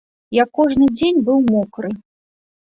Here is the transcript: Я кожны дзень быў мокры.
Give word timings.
Я 0.37 0.45
кожны 0.59 0.87
дзень 0.97 1.19
быў 1.27 1.39
мокры. 1.51 1.93